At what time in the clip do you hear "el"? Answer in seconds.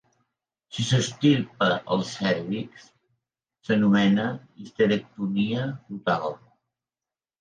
1.95-2.01